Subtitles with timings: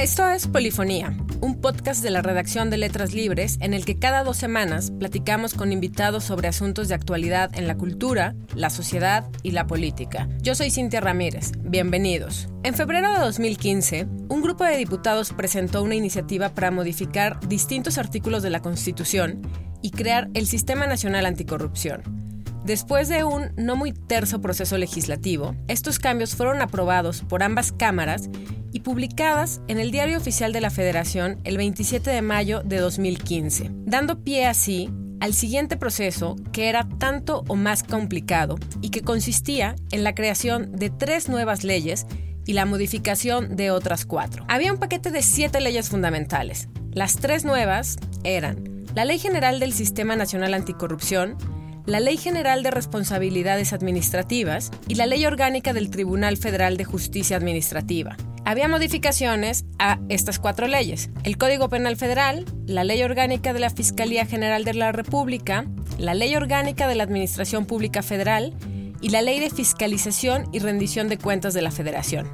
[0.00, 4.24] Esto es Polifonía, un podcast de la redacción de Letras Libres en el que cada
[4.24, 9.50] dos semanas platicamos con invitados sobre asuntos de actualidad en la cultura, la sociedad y
[9.50, 10.26] la política.
[10.40, 12.48] Yo soy Cintia Ramírez, bienvenidos.
[12.62, 18.42] En febrero de 2015, un grupo de diputados presentó una iniciativa para modificar distintos artículos
[18.42, 19.42] de la Constitución
[19.82, 22.29] y crear el Sistema Nacional Anticorrupción.
[22.70, 28.30] Después de un no muy terso proceso legislativo, estos cambios fueron aprobados por ambas cámaras
[28.70, 33.72] y publicadas en el Diario Oficial de la Federación el 27 de mayo de 2015,
[33.86, 39.74] dando pie así al siguiente proceso que era tanto o más complicado y que consistía
[39.90, 42.06] en la creación de tres nuevas leyes
[42.46, 44.44] y la modificación de otras cuatro.
[44.46, 46.68] Había un paquete de siete leyes fundamentales.
[46.92, 51.36] Las tres nuevas eran la Ley General del Sistema Nacional Anticorrupción,
[51.86, 57.36] la Ley General de Responsabilidades Administrativas y la Ley Orgánica del Tribunal Federal de Justicia
[57.36, 58.16] Administrativa.
[58.44, 63.70] Había modificaciones a estas cuatro leyes, el Código Penal Federal, la Ley Orgánica de la
[63.70, 65.66] Fiscalía General de la República,
[65.98, 68.54] la Ley Orgánica de la Administración Pública Federal
[69.00, 72.28] y la Ley de Fiscalización y Rendición de Cuentas de la Federación.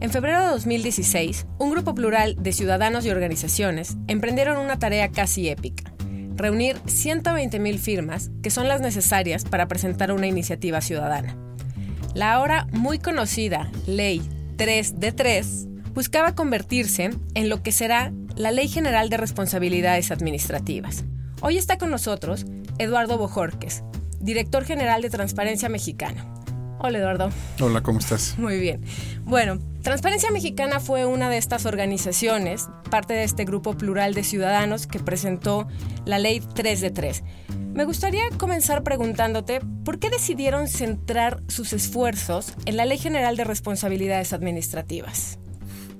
[0.00, 5.48] En febrero de 2016, un grupo plural de ciudadanos y organizaciones emprendieron una tarea casi
[5.48, 5.89] épica
[6.40, 11.36] reunir 120.000 firmas que son las necesarias para presentar una iniciativa ciudadana.
[12.14, 14.22] La ahora muy conocida Ley
[14.56, 21.04] 3 de 3 buscaba convertirse en lo que será la Ley General de Responsabilidades Administrativas.
[21.40, 22.46] Hoy está con nosotros
[22.78, 23.82] Eduardo Bojorques,
[24.20, 26.26] director general de Transparencia Mexicana.
[26.82, 27.30] Hola Eduardo.
[27.60, 28.38] Hola, ¿cómo estás?
[28.38, 28.82] Muy bien.
[29.24, 34.86] Bueno, Transparencia Mexicana fue una de estas organizaciones, parte de este grupo plural de ciudadanos
[34.86, 35.68] que presentó
[36.06, 37.22] la ley 3 de 3.
[37.74, 43.44] Me gustaría comenzar preguntándote, ¿por qué decidieron centrar sus esfuerzos en la Ley General de
[43.44, 45.38] Responsabilidades Administrativas?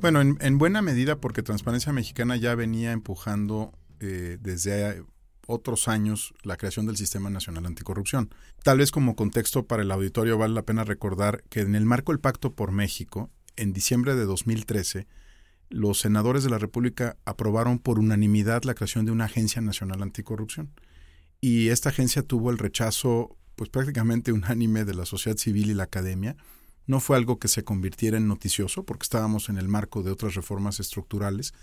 [0.00, 5.04] Bueno, en, buena medida porque Transparencia Mexicana ya venía empujando eh, desde
[5.50, 8.30] otros años la creación del Sistema Nacional Anticorrupción.
[8.62, 12.12] Tal vez como contexto para el auditorio vale la pena recordar que en el marco
[12.12, 15.06] del Pacto por México, en diciembre de 2013,
[15.68, 20.72] los senadores de la República aprobaron por unanimidad la creación de una Agencia Nacional Anticorrupción.
[21.40, 25.84] Y esta agencia tuvo el rechazo pues prácticamente unánime de la sociedad civil y la
[25.84, 26.36] academia.
[26.86, 30.34] No fue algo que se convirtiera en noticioso porque estábamos en el marco de otras
[30.34, 31.54] reformas estructurales,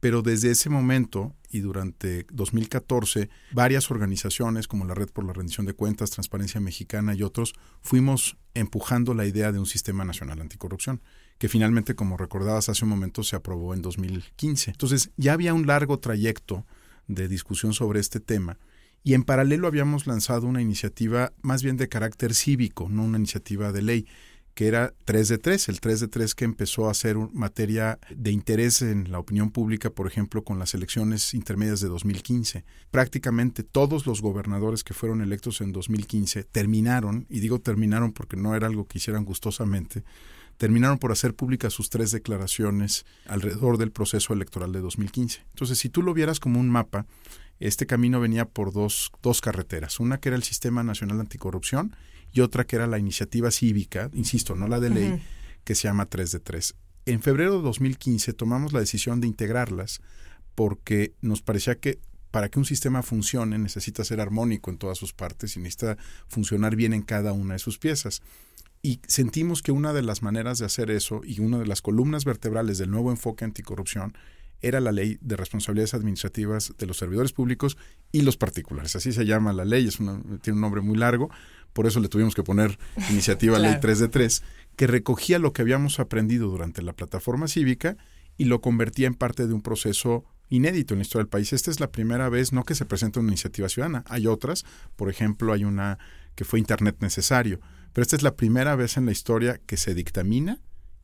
[0.00, 5.66] pero desde ese momento y durante 2014, varias organizaciones como la Red por la Rendición
[5.66, 11.00] de Cuentas, Transparencia Mexicana y otros fuimos empujando la idea de un sistema nacional anticorrupción,
[11.38, 14.72] que finalmente, como recordabas hace un momento, se aprobó en 2015.
[14.72, 16.66] Entonces, ya había un largo trayecto
[17.06, 18.58] de discusión sobre este tema
[19.02, 23.72] y en paralelo habíamos lanzado una iniciativa más bien de carácter cívico, no una iniciativa
[23.72, 24.06] de ley,
[24.58, 28.32] que era 3 de 3, el 3 de 3 que empezó a ser materia de
[28.32, 32.64] interés en la opinión pública, por ejemplo, con las elecciones intermedias de 2015.
[32.90, 38.56] Prácticamente todos los gobernadores que fueron electos en 2015 terminaron, y digo terminaron porque no
[38.56, 40.02] era algo que hicieran gustosamente,
[40.56, 45.40] terminaron por hacer públicas sus tres declaraciones alrededor del proceso electoral de 2015.
[45.50, 47.06] Entonces, si tú lo vieras como un mapa,
[47.60, 50.00] este camino venía por dos, dos carreteras.
[50.00, 51.94] Una que era el Sistema Nacional Anticorrupción
[52.32, 55.22] y otra que era la iniciativa cívica, insisto, no la de ley,
[55.64, 56.74] que se llama 3 de 3.
[57.06, 60.00] En febrero de 2015 tomamos la decisión de integrarlas
[60.54, 62.00] porque nos parecía que
[62.30, 65.96] para que un sistema funcione necesita ser armónico en todas sus partes y necesita
[66.26, 68.22] funcionar bien en cada una de sus piezas.
[68.82, 72.24] Y sentimos que una de las maneras de hacer eso y una de las columnas
[72.24, 74.16] vertebrales del nuevo enfoque anticorrupción
[74.60, 77.76] era la ley de responsabilidades administrativas de los servidores públicos
[78.12, 78.96] y los particulares.
[78.96, 81.30] Así se llama la ley, es tiene un nombre muy largo,
[81.72, 82.78] por eso le tuvimos que poner
[83.10, 84.42] iniciativa ley 3 de 3,
[84.76, 87.96] que recogía lo que habíamos aprendido durante la plataforma cívica
[88.36, 91.52] y lo convertía en parte de un proceso inédito en la historia del país.
[91.52, 94.64] Esta es la primera vez, no que se presenta una iniciativa ciudadana, hay otras,
[94.96, 95.98] por ejemplo, hay una
[96.34, 97.60] que fue Internet necesario,
[97.92, 100.60] pero esta es la primera vez en la historia que se dictamina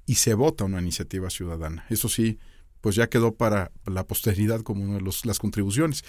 [0.07, 1.85] y se vota una iniciativa ciudadana.
[1.91, 2.39] Eso sí,
[2.85, 6.05] pues ya quedó para la posteridad como una de las contribuciones.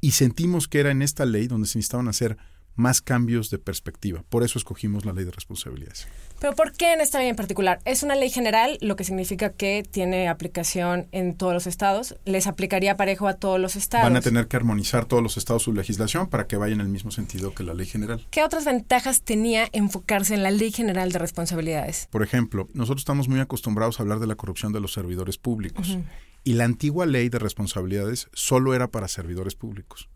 [0.00, 2.38] Y sentimos que era en esta ley donde se necesitaban hacer
[2.74, 4.24] más cambios de perspectiva.
[4.28, 6.08] Por eso escogimos la ley de responsabilidades.
[6.40, 7.80] Pero ¿por qué en esta ley en particular?
[7.84, 12.16] Es una ley general, lo que significa que tiene aplicación en todos los estados.
[12.24, 14.04] ¿Les aplicaría parejo a todos los estados?
[14.04, 16.88] Van a tener que armonizar todos los estados su legislación para que vaya en el
[16.88, 18.26] mismo sentido que la ley general.
[18.30, 22.08] ¿Qué otras ventajas tenía enfocarse en la ley general de responsabilidades?
[22.10, 25.98] Por ejemplo, nosotros estamos muy acostumbrados a hablar de la corrupción de los servidores públicos.
[26.42, 30.08] Y la antigua ley de responsabilidades solo era para servidores públicos.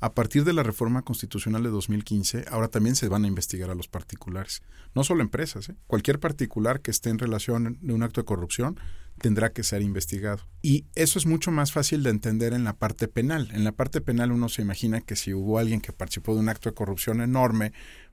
[0.00, 3.74] A partir de la reforma constitucional de 2015, ahora también se van a investigar a
[3.74, 4.62] los particulares.
[4.94, 5.76] No solo empresas, ¿eh?
[5.86, 8.80] cualquier particular que esté en relación de un acto de corrupción
[9.20, 10.48] tendrá que ser investigado.
[10.62, 13.50] Y eso es mucho más fácil de entender en la parte penal.
[13.52, 16.48] En la parte penal uno se imagina que si hubo alguien que participó de un
[16.48, 17.72] acto de corrupción enorme,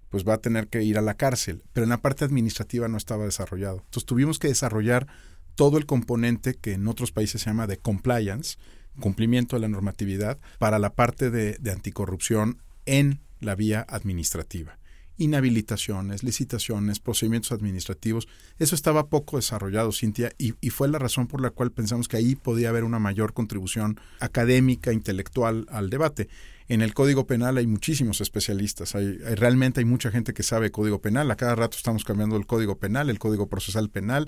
[0.09, 1.63] pues va a tener que ir a la cárcel.
[1.71, 3.77] Pero en la parte administrativa no estaba desarrollado.
[3.85, 5.07] Entonces tuvimos que desarrollar
[5.55, 8.57] todo el componente que en otros países se llama de compliance,
[8.99, 14.77] cumplimiento de la normatividad para la parte de, anticorrupción en la vía administrativa.
[15.19, 18.27] Inhabilitaciones, licitaciones, procedimientos administrativos.
[18.59, 22.35] Eso estaba poco desarrollado, Cintia, y, fue la razón por la cual pensamos que ahí
[22.35, 26.29] podía haber una mayor contribución académica, intelectual al debate.
[26.67, 31.01] En el Código Penal hay muchísimos especialistas, hay, realmente hay mucha gente que sabe Código
[31.01, 34.27] Penal, a cada rato estamos cambiando el Código Penal, el Código Procesal Penal,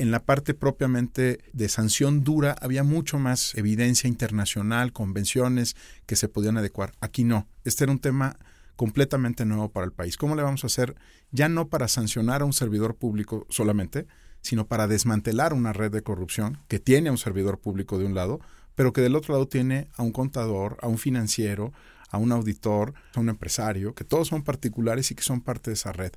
[0.00, 5.76] en la parte propiamente de sanción dura había mucho más evidencia internacional, convenciones
[6.06, 6.94] que se podían adecuar.
[7.02, 7.46] Aquí no.
[7.64, 8.38] Este era un tema
[8.76, 10.16] completamente nuevo para el país.
[10.16, 10.96] ¿Cómo le vamos a hacer
[11.32, 14.06] ya no para sancionar a un servidor público solamente,
[14.40, 18.14] sino para desmantelar una red de corrupción que tiene a un servidor público de un
[18.14, 18.40] lado,
[18.74, 21.74] pero que del otro lado tiene a un contador, a un financiero,
[22.08, 25.74] a un auditor, a un empresario, que todos son particulares y que son parte de
[25.74, 26.12] esa red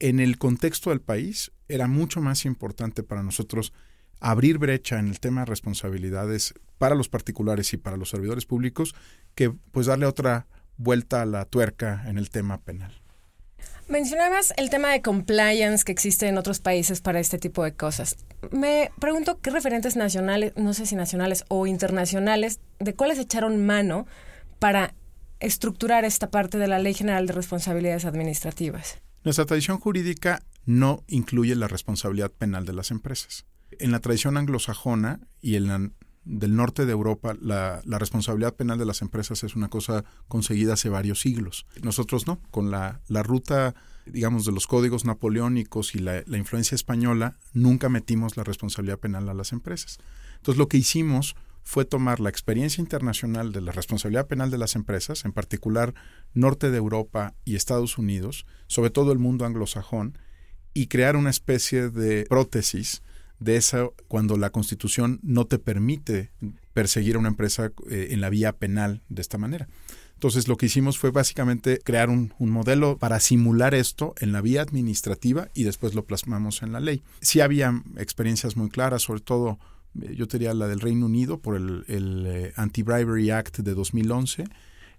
[0.00, 3.72] en el contexto del país era mucho más importante para nosotros
[4.20, 8.94] abrir brecha en el tema de responsabilidades para los particulares y para los servidores públicos
[9.34, 10.46] que pues darle otra
[10.76, 13.00] vuelta a la tuerca en el tema penal.
[13.88, 18.16] Mencionabas el tema de compliance que existe en otros países para este tipo de cosas.
[18.50, 24.06] Me pregunto qué referentes nacionales, no sé si nacionales o internacionales, de cuáles echaron mano
[24.58, 24.94] para
[25.40, 28.98] estructurar esta parte de la Ley General de Responsabilidades Administrativas.
[29.24, 33.46] Nuestra tradición jurídica no incluye la responsabilidad penal de las empresas.
[33.72, 35.90] En la tradición anglosajona y en la
[36.28, 40.90] del norte de Europa, la, responsabilidad penal de las empresas es una cosa conseguida hace
[40.90, 41.66] varios siglos.
[41.82, 43.74] Nosotros no, con la, ruta,
[44.04, 49.26] digamos, de los códigos napoleónicos y la, la, influencia española, nunca metimos la responsabilidad penal
[49.30, 49.98] a las empresas.
[50.36, 51.34] Entonces, lo que hicimos
[51.68, 55.92] fue tomar la experiencia internacional de la responsabilidad penal de las empresas, en particular
[56.32, 60.16] norte de Europa y Estados Unidos, sobre todo el mundo anglosajón,
[60.72, 63.02] y crear una especie de prótesis
[63.38, 66.30] de eso cuando la Constitución no te permite
[66.72, 69.68] perseguir a una empresa eh, en la vía penal de esta manera.
[70.14, 74.40] Entonces lo que hicimos fue básicamente crear un, un, modelo para simular esto en la
[74.40, 77.02] vía administrativa y después lo plasmamos en la ley.
[77.20, 79.58] Sí había experiencias muy claras, sobre todo
[79.94, 84.44] yo diría la del Reino Unido por el, eh, Anti-Bribery Act de 2011,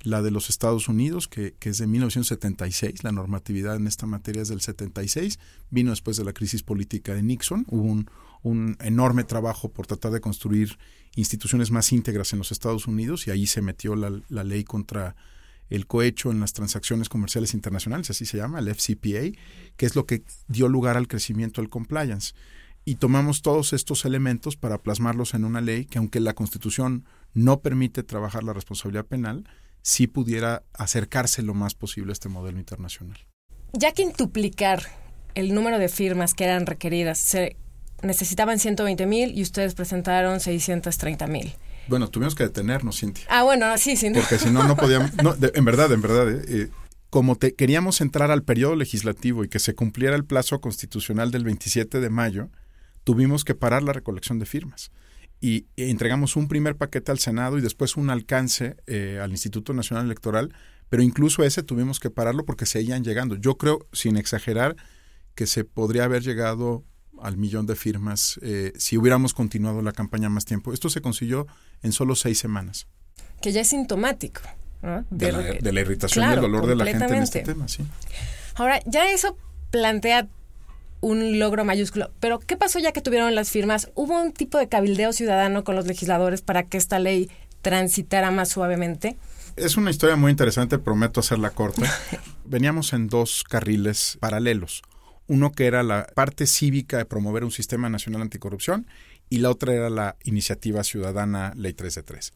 [0.04, 4.48] la de los Estados Unidos, que, es de 1976, la normatividad en esta materia es
[4.48, 5.40] del 76,
[5.70, 8.04] vino después de la crisis política de Nixon, hubo
[8.44, 10.78] un, enorme trabajo por tratar de construir
[11.16, 15.16] instituciones más íntegras en los Estados Unidos y ahí se metió la ley contra
[15.70, 19.38] el cohecho en las transacciones comerciales internacionales, así se llama, el FCPA,
[19.78, 22.34] que es lo que dio lugar al crecimiento del compliance
[22.86, 27.60] y tomamos todos estos elementos para plasmarlos en una ley que aunque la Constitución no
[27.62, 29.48] permite trabajar la responsabilidad penal,
[29.82, 33.18] sí pudiera acercarse lo más posible a este modelo internacional.
[33.74, 34.84] Ya que duplicar
[35.36, 37.56] el número de firmas que eran requeridas, se
[38.02, 41.54] necesitaban 120 mil y ustedes presentaron 630 mil.
[41.88, 43.26] Bueno, tuvimos que detenernos, Cintia.
[43.30, 44.12] Ah, bueno, sí, sí.
[44.14, 45.12] Porque si no, no podíamos...
[45.54, 46.70] en verdad, en verdad, eh, eh,
[47.10, 51.44] como te, queríamos entrar al periodo legislativo y que se cumpliera el plazo constitucional del
[51.44, 52.50] 27 de mayo,
[53.04, 54.92] tuvimos que parar la recolección de firmas.
[55.42, 60.06] Y entregamos un primer paquete al Senado y después un alcance eh, al Instituto Nacional
[60.06, 60.54] Electoral,
[60.90, 63.36] pero incluso ese tuvimos que pararlo porque seguían llegando.
[63.36, 64.76] Yo creo, sin exagerar,
[65.36, 66.84] que se podría haber llegado
[67.22, 70.74] al millón de firmas eh, si hubiéramos continuado la campaña más tiempo.
[70.74, 71.48] Esto se consiguió
[71.84, 72.88] en solo seis semanas.
[73.42, 74.42] Que ya es sintomático.
[75.10, 77.84] De, la, irritación y el dolor de la gente en este tema, sí.
[78.56, 79.38] Ahora, ya eso
[79.72, 80.30] plantea
[81.02, 82.12] un logro mayúsculo.
[82.20, 83.92] Pero, ¿qué pasó ya que tuvieron las firmas?
[83.96, 87.30] ¿Hubo un tipo de cabildeo ciudadano con los legisladores para que esta ley
[87.62, 89.18] transitara más suavemente?
[89.56, 91.86] Es una historia muy interesante, prometo hacerla corta.
[92.46, 94.82] Veníamos en dos carriles paralelos.
[95.28, 98.88] Uno que era la parte cívica de promover un sistema nacional anticorrupción
[99.30, 102.34] y la otra era la iniciativa ciudadana Ley 3 de 3.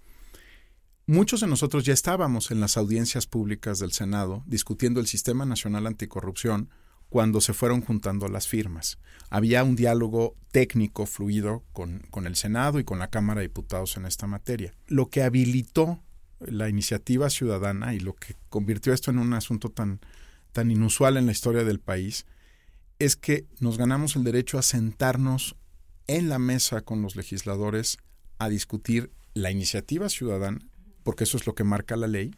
[1.06, 5.88] Muchos de nosotros ya estábamos en las audiencias públicas del Senado discutiendo el sistema nacional
[5.88, 6.70] anticorrupción
[7.14, 8.98] cuando se fueron juntando las firmas.
[9.30, 13.98] Había un diálogo técnico fluido con, con, el Senado y con la Cámara de Diputados
[13.98, 14.74] en esta materia.
[14.88, 16.02] Lo que habilitó
[16.40, 20.00] la iniciativa ciudadana y lo que convirtió esto en un asunto tan,
[20.54, 22.26] tan inusual en la historia del país
[22.98, 25.56] es que nos ganamos el derecho a sentarnos
[26.08, 28.00] en la mesa con los legisladores
[28.40, 30.68] a discutir la iniciativa ciudadana,
[31.04, 32.32] porque eso es lo que marca la ley,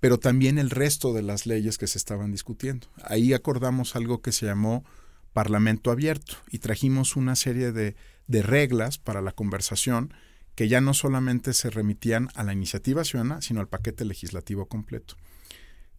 [0.00, 2.88] pero también el resto de las leyes que se estaban discutiendo.
[3.04, 4.84] Ahí acordamos algo que se llamó
[5.32, 7.94] Parlamento Abierto y trajimos una serie de,
[8.26, 10.12] de reglas para la conversación
[10.54, 15.14] que ya no solamente se remitían a la iniciativa ciudadana, sino al paquete legislativo completo.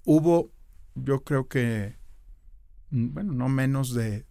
[0.03, 0.51] Hubo,
[0.96, 1.98] yo creo que,
[2.89, 4.25] mm, bueno, no menos de,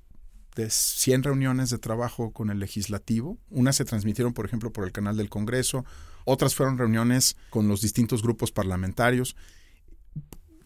[0.57, 3.39] de 100 reuniones de trabajo con el legislativo.
[3.51, 5.85] Unas se transmitieron, por ejemplo, por el canal del Congreso,
[6.25, 9.37] otras fueron reuniones con los distintos grupos parlamentarios.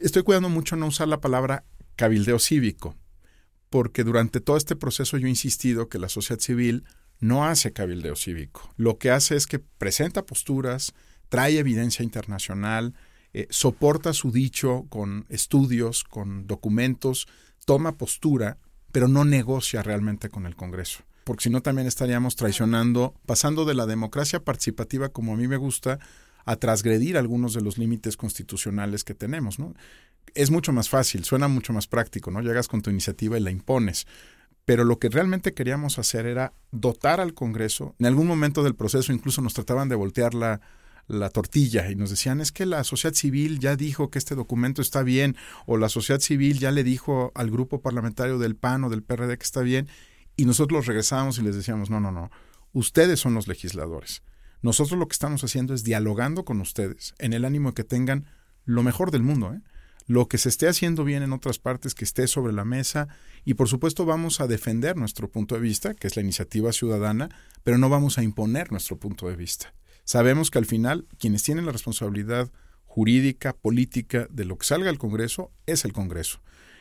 [0.05, 1.65] Estoy cuidando mucho no usar la palabra
[1.97, 2.95] cabildeo cívico,
[3.71, 6.85] porque durante todo este proceso yo he insistido que la sociedad civil
[7.21, 8.71] no hace cabildeo cívico.
[8.77, 10.93] Lo que hace es que presenta posturas,
[11.31, 12.93] trae evidencia internacional,
[13.33, 17.27] eh, soporta su dicho con estudios, con documentos,
[17.65, 18.59] toma postura,
[18.93, 21.03] pero no negocia realmente con el Congreso.
[21.25, 25.57] Porque si no también estaríamos traicionando, pasando de la democracia participativa como a mí me
[25.57, 25.99] gusta,
[26.45, 29.75] a transgredir algunos de los límites constitucionales que tenemos, ¿no?
[30.35, 32.41] Es mucho más fácil, suena mucho más práctico, ¿no?
[32.41, 34.07] Llegas con tu iniciativa y la impones.
[34.65, 37.95] Pero lo que realmente queríamos hacer era dotar al Congreso.
[37.99, 40.61] En algún momento del proceso incluso nos trataban de voltear la,
[41.07, 44.81] la tortilla y nos decían es que la sociedad civil ya dijo que este documento
[44.81, 45.37] está bien
[45.67, 49.37] o la sociedad civil ya le dijo al grupo parlamentario del PAN o del PRD
[49.37, 49.89] que está bien
[50.37, 52.31] y nosotros los regresábamos y les decíamos no, no, no,
[52.73, 54.23] ustedes son los legisladores.
[54.65, 58.25] Nosotros lo que estamos haciendo es dialogando con ustedes en el ánimo de que tengan
[58.65, 59.61] lo mejor del mundo, ¿eh?
[60.07, 63.09] lo que se esté haciendo bien en otras partes, que esté sobre la mesa
[63.45, 67.29] y por supuesto vamos a defender nuestro punto de vista, que es la iniciativa ciudadana,
[67.63, 69.75] pero no vamos a imponer nuestro punto de vista.
[70.05, 72.51] Sabemos que al final quienes tienen la responsabilidad
[72.87, 76.41] jurídica, política de lo que salga al Congreso es el Congreso.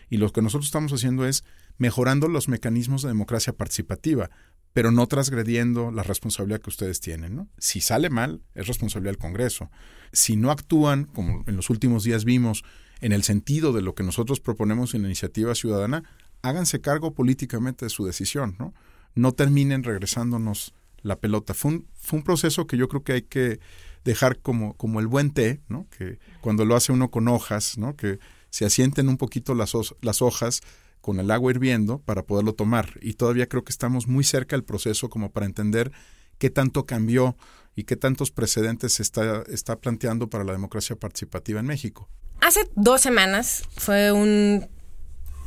[0.10, 1.44] Y lo que nosotros estamos haciendo es
[1.78, 4.30] mejorando los mecanismos de democracia participativa,
[4.74, 7.36] pero no transgrediendo la responsabilidad que ustedes tienen.
[7.36, 7.48] ¿no?
[7.58, 9.70] Si sale mal, es responsabilidad del Congreso.
[10.12, 12.64] Si no actúan, como en los últimos días vimos,
[13.02, 16.04] en el sentido de lo que nosotros proponemos en la iniciativa ciudadana,
[16.42, 18.74] háganse cargo políticamente de su decisión, ¿no?
[19.16, 21.54] No terminen regresándonos la pelota.
[21.54, 23.60] Fue un, fue un proceso que yo creo que hay que
[24.04, 25.88] dejar como, como el buen té, ¿no?
[25.90, 27.96] Que cuando lo hace uno con hojas, ¿no?
[27.96, 30.62] Que se asienten un poquito las, las hojas
[31.04, 32.98] con el agua hirviendo para poderlo tomar.
[33.02, 35.92] Y todavía creo que estamos muy cerca del proceso como para entender
[36.38, 37.36] qué tanto cambió
[37.76, 42.08] y qué tantos precedentes se está, está planteando para la democracia participativa en México.
[42.40, 44.66] Hace dos semanas fue un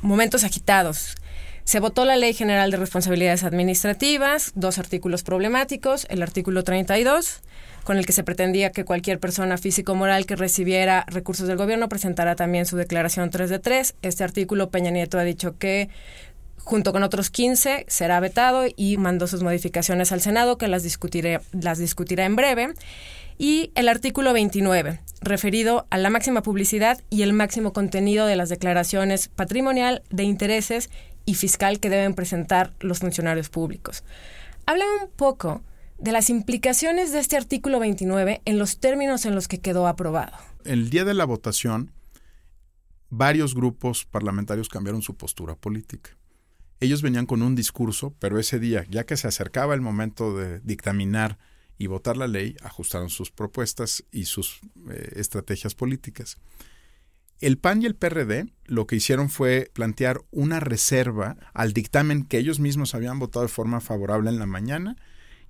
[0.02, 1.14] momentos agitados.
[1.66, 7.40] Se votó la Ley General de Responsabilidades Administrativas, dos artículos problemáticos, el artículo 32,
[7.82, 11.88] con el que se pretendía que cualquier persona físico moral que recibiera recursos del gobierno
[11.88, 13.96] presentara también su declaración 3 de 3.
[14.02, 15.88] Este artículo Peña Nieto ha dicho que
[16.58, 21.40] junto con otros 15 será vetado y mandó sus modificaciones al Senado que las discutiré,
[21.50, 22.74] las discutirá en breve
[23.38, 28.50] y el artículo 29, referido a la máxima publicidad y el máximo contenido de las
[28.50, 30.90] declaraciones patrimonial, de intereses
[31.26, 34.04] y fiscal que deben presentar los funcionarios públicos.
[34.64, 35.62] Habla un poco
[35.98, 40.36] de las implicaciones de este artículo 29 en los términos en los que quedó aprobado.
[40.64, 41.92] El día de la votación,
[43.10, 46.16] varios grupos parlamentarios cambiaron su postura política.
[46.80, 50.60] Ellos venían con un discurso, pero ese día, ya que se acercaba el momento de
[50.60, 51.38] dictaminar
[51.78, 56.38] y votar la ley, ajustaron sus propuestas y sus eh, estrategias políticas.
[57.40, 62.38] El PAN y el PRD lo que hicieron fue plantear una reserva al dictamen que
[62.38, 64.96] ellos mismos habían votado de forma favorable en la mañana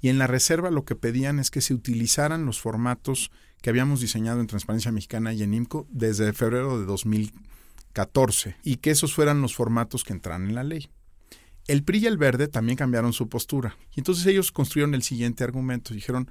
[0.00, 3.30] y en la reserva lo que pedían es que se utilizaran los formatos
[3.62, 8.90] que habíamos diseñado en Transparencia Mexicana y en IMCO desde febrero de 2014 y que
[8.90, 10.90] esos fueran los formatos que entraran en la ley.
[11.66, 13.76] El PRI y el Verde también cambiaron su postura.
[13.94, 15.94] Y entonces ellos construyeron el siguiente argumento.
[15.94, 16.30] Dijeron,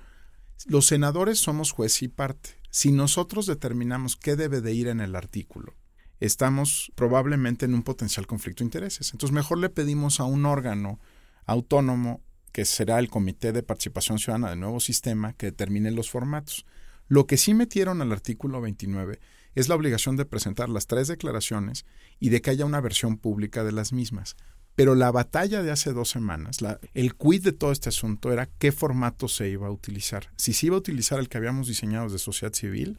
[0.66, 2.52] los senadores somos juez y parte.
[2.76, 5.76] Si nosotros determinamos qué debe de ir en el artículo,
[6.20, 9.14] estamos probablemente en un potencial conflicto de intereses.
[9.14, 11.00] Entonces mejor le pedimos a un órgano
[11.46, 16.66] autónomo, que será el Comité de Participación Ciudadana del nuevo sistema, que determine los formatos.
[17.08, 19.22] Lo que sí metieron al artículo 29
[19.54, 21.86] es la obligación de presentar las tres declaraciones
[22.20, 24.36] y de que haya una versión pública de las mismas.
[24.76, 28.50] Pero la batalla de hace dos semanas, la, el quid de todo este asunto era
[28.60, 30.30] qué formato se iba a utilizar.
[30.36, 32.98] Si se iba a utilizar el que habíamos diseñado de sociedad civil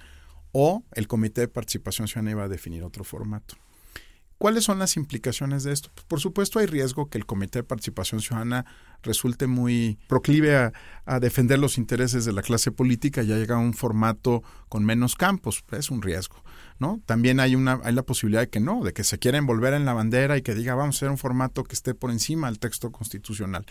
[0.53, 3.57] o el Comité de Participación Ciudadana iba a definir otro formato.
[4.39, 5.91] ¿Cuáles son las implicaciones de esto?
[5.95, 8.67] Pues, por supuesto hay riesgo que el Comité de Participación Ciudadana
[9.03, 13.73] resulte muy proclive a, defender los intereses de la clase política y llega a un
[13.73, 15.65] formato con menos campos.
[15.73, 16.43] Es un riesgo.
[16.79, 17.01] ¿no?
[17.07, 19.87] También hay, una, hay la posibilidad de que no, de que se quiera envolver en
[19.87, 22.59] la bandera y que diga vamos a hacer un formato que esté por encima del
[22.59, 23.65] texto constitucional.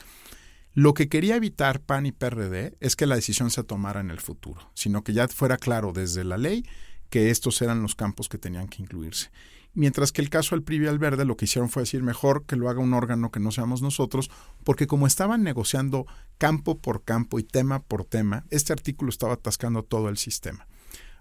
[0.73, 4.19] Lo que quería evitar PAN y PRD es que la decisión se tomara en el
[4.19, 6.65] futuro, sino que ya fuera claro desde la ley
[7.09, 9.29] que estos eran los campos que tenían que incluirse.
[9.75, 12.69] Mientras que el caso del PRI Verde lo que hicieron fue decir mejor que lo
[12.69, 14.31] haga un órgano que no seamos nosotros,
[14.63, 19.83] porque como estaban negociando campo por campo y tema por tema, este artículo estaba atascando
[19.83, 20.65] todo el sistema.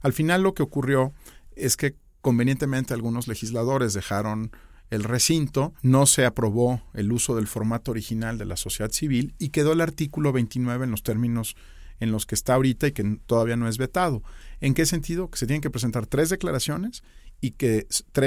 [0.03, 1.13] Al final lo que ocurrió
[1.57, 4.53] es que convenientemente algunos legisladores dejaron
[4.91, 9.49] el recinto, no se aprobó el uso del formato original de la sociedad civil y
[9.49, 11.57] quedó el artículo 29 en los términos
[12.01, 14.23] en los que está ahorita y que todavía no es vetado.
[14.61, 15.31] ¿En qué sentido?
[15.31, 17.03] Que se tienen que presentar tres declaraciones
[17.41, 17.87] y que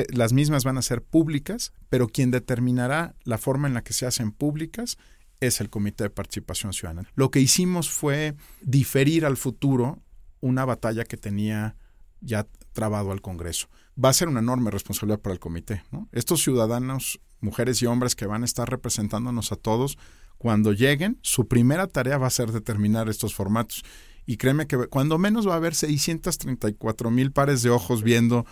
[0.09, 4.05] las mismas van a ser públicas, pero quien determinará la forma en la que se
[4.05, 4.97] hacen públicas
[5.39, 7.09] es el Comité de Participación Ciudadana.
[7.15, 10.01] Lo que hicimos fue diferir al futuro
[10.39, 11.75] una batalla que tenía
[12.21, 13.67] ya trabado al Congreso.
[14.03, 15.83] Va a ser una enorme responsabilidad para el comité.
[16.11, 19.97] Estos ciudadanos, mujeres y hombres que van a estar representándonos a todos,
[20.37, 23.83] cuando lleguen, su primera tarea va a ser determinar estos formatos.
[24.25, 28.45] Y créeme que cuando menos va a haber 634 mil pares de ojos viendo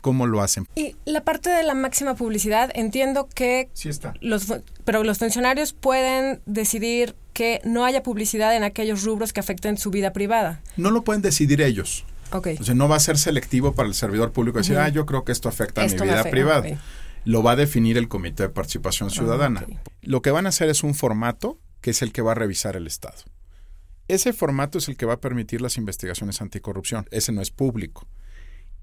[0.00, 0.66] cómo lo hacen.
[0.74, 4.14] Y la parte de la máxima publicidad, entiendo que sí está.
[4.20, 4.52] Los,
[4.84, 9.90] pero los funcionarios pueden decidir que no haya publicidad en aquellos rubros que afecten su
[9.90, 10.60] vida privada.
[10.76, 12.04] No lo pueden decidir ellos.
[12.30, 12.56] Okay.
[12.58, 15.24] O sea, no va a ser selectivo para el servidor público decir, ah, yo creo
[15.24, 16.64] que esto afecta a mi vida privada.
[17.24, 19.66] Lo va a definir el Comité de Participación ah, Ciudadana.
[20.00, 22.76] Lo que van a hacer es un formato que es el que va a revisar
[22.76, 23.22] el Estado.
[24.08, 27.06] Ese formato es el que va a permitir las investigaciones anticorrupción.
[27.10, 28.06] Ese no es público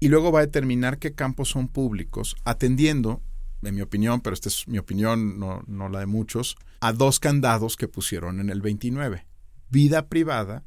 [0.00, 3.22] y luego va a determinar qué campos son públicos, atendiendo,
[3.62, 7.20] en mi opinión, pero esta es mi opinión, no, no la de muchos, a dos
[7.20, 9.26] candados que pusieron en el 29,
[9.68, 10.64] vida privada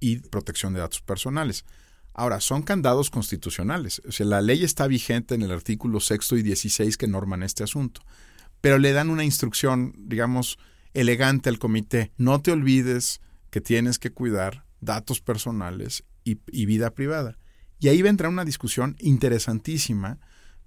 [0.00, 1.64] y protección de datos personales.
[2.12, 4.02] Ahora, son candados constitucionales.
[4.06, 7.62] O sea, la ley está vigente en el artículo sexto y 16 que norman este
[7.62, 8.02] asunto.
[8.60, 10.58] Pero le dan una instrucción, digamos,
[10.92, 12.12] elegante al comité.
[12.18, 13.20] No te olvides
[13.50, 17.38] que tienes que cuidar datos personales y, y vida privada.
[17.82, 20.20] Y ahí vendrá una discusión interesantísima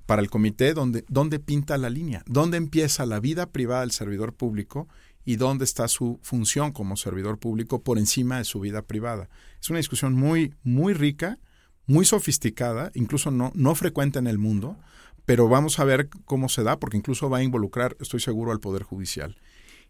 [0.06, 4.34] para el comité donde, dónde pinta la línea, dónde empieza la vida privada del servidor
[4.34, 4.90] público
[5.24, 9.30] y dónde está su función como servidor público por encima de su vida privada.
[9.62, 11.40] Es una discusión muy, muy rica,
[11.88, 14.78] muy sofisticada, incluso no, no frecuente en el mundo,
[15.24, 18.60] pero vamos a ver cómo se da, porque incluso va a involucrar, estoy seguro, al
[18.60, 19.38] Poder Judicial.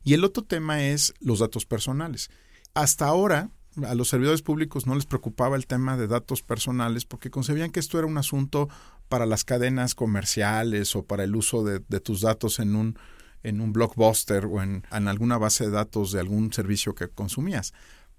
[0.03, 2.29] Y el otro tema es los datos personales.
[2.75, 3.49] Hasta ahora,
[3.83, 7.79] a los servidores públicos no les preocupaba el tema de datos personales porque concebían que
[7.79, 8.69] esto era un asunto
[9.09, 12.97] para las cadenas comerciales o para el uso de, tus datos en un,
[13.43, 17.73] en un blockbuster o en, alguna base de datos de algún servicio que consumías.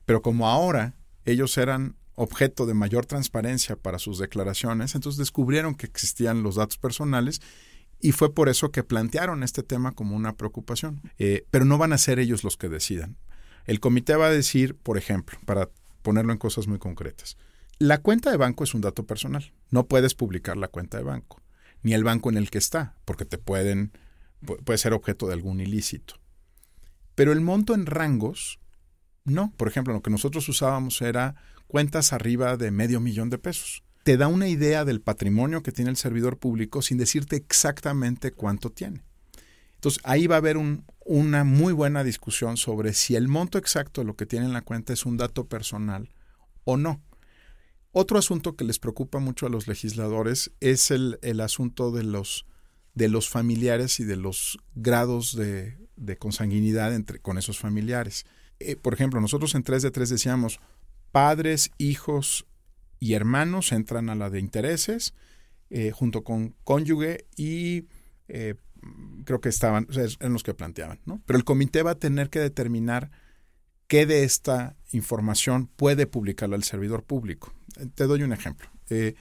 [0.04, 5.86] Pero como ahora ellos eran objeto de mayor transparencia para sus declaraciones, entonces descubrieron que
[5.86, 7.40] existían los datos personales
[8.00, 11.00] y fue por eso que plantearon este tema como una preocupación.
[11.18, 13.16] Eh, pero no van a ser ellos los que decidan.
[13.66, 15.68] El comité va a decir, por ejemplo, para
[16.02, 17.36] ponerlo en cosas muy concretas,
[17.78, 19.52] la cuenta de banco es un dato personal.
[19.70, 21.42] No puedes publicar la cuenta de banco,
[21.82, 23.92] ni el banco en el que está, porque te pueden,
[24.64, 26.14] puede ser objeto de algún ilícito.
[27.14, 28.60] Pero el monto en rangos,
[29.24, 29.52] no.
[29.56, 31.34] Por ejemplo, lo que nosotros usábamos era
[31.66, 33.82] cuentas arriba de medio millón de pesos.
[34.04, 38.70] Te da una idea del patrimonio que tiene el servidor público sin decirte exactamente cuánto
[38.70, 39.02] tiene.
[39.86, 40.56] Entonces, ahí va a haber
[41.04, 44.62] una muy buena discusión sobre si el monto exacto de lo que tiene en la
[44.62, 46.10] cuenta es un dato personal
[46.64, 47.04] o no.
[47.92, 52.44] Otro asunto que les preocupa mucho a los legisladores es el, asunto de los,
[53.30, 55.78] familiares y de los grados de,
[56.18, 58.26] consanguinidad entre, con esos familiares.
[58.58, 60.58] Eh, por ejemplo, nosotros en 3 de 3 decíamos
[61.12, 62.44] padres, hijos
[62.98, 65.14] y hermanos entran a la de intereses
[65.70, 67.84] eh, junto con cónyuge y
[68.26, 68.56] eh,
[69.24, 71.20] creo que estaban, o sea, eran los que planteaban, ¿no?
[71.26, 73.10] Pero el comité va a tener que determinar
[73.88, 77.52] qué de esta información puede publicarla al servidor público.
[77.94, 78.68] Te doy un ejemplo.
[78.88, 79.14] Eh,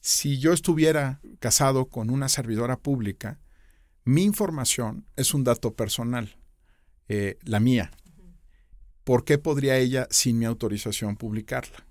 [0.00, 3.38] si yo estuviera casado con una servidora pública,
[4.04, 6.36] mi información es un dato personal,
[7.08, 7.90] eh, la mía.
[9.04, 11.86] ¿Por qué podría ella, sin mi autorización, publicarla?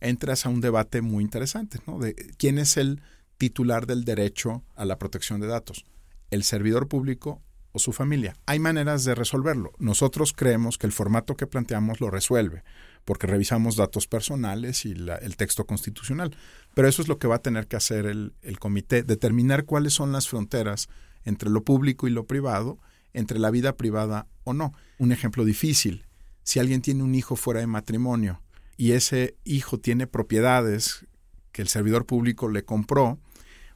[0.00, 1.98] Entras a un debate muy interesante, ¿no?
[1.98, 3.02] De quién es el
[3.38, 5.84] titular del derecho a la protección de datos
[6.32, 7.40] el servidor público
[7.72, 8.36] o su familia.
[8.46, 9.72] Hay maneras de resolverlo.
[9.78, 12.64] Nosotros creemos que el formato que planteamos lo resuelve,
[13.04, 16.34] porque revisamos datos personales y el texto constitucional.
[16.74, 19.92] Pero eso es lo que va a tener que hacer el, el comité, determinar cuáles
[19.92, 20.88] son las fronteras
[21.24, 22.78] entre lo público y lo privado,
[23.12, 24.72] entre la vida privada o no.
[24.98, 26.06] Un ejemplo difícil,
[26.42, 28.42] si alguien tiene un hijo fuera de matrimonio
[28.78, 31.06] y ese hijo tiene propiedades
[31.52, 33.18] que el servidor público le compró,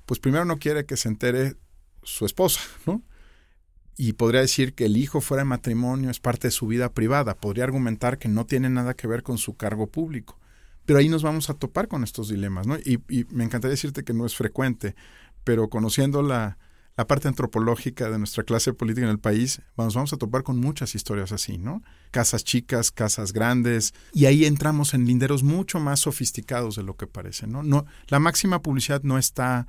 [0.06, 1.56] pues primero no quiere que se entere
[2.06, 3.02] su esposa, ¿no?
[3.98, 7.34] Y podría decir que el hijo fuera de matrimonio es parte de su vida privada.
[7.34, 10.38] Podría argumentar que no tiene nada que ver con su cargo público.
[10.84, 12.76] Pero ahí nos vamos a topar con estos dilemas, ¿no?
[12.78, 14.94] Y, me encantaría decirte que no es frecuente,
[15.44, 16.58] pero conociendo la,
[17.08, 20.94] parte antropológica de nuestra clase política en el país, vamos, vamos a topar con muchas
[20.94, 21.82] historias así, ¿no?
[22.10, 27.06] Casas chicas, casas grandes, y ahí entramos en linderos mucho más sofisticados de lo que
[27.06, 29.66] parece, no la máxima publicidad no está,